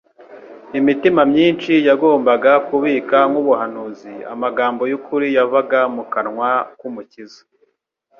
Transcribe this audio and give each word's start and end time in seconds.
Imitima 0.79 1.21
myinshi 1.31 1.73
yagombaga 1.87 2.51
kubika 2.67 3.17
nk'ubuhanuzi 3.29 4.13
amagambo 4.33 4.81
y'ukuri 4.91 5.27
yavaga 5.37 5.79
mu 5.95 6.03
kanwa 6.13 6.49
k'Umukiza 6.77 7.41